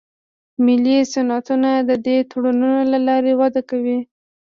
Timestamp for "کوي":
3.69-3.99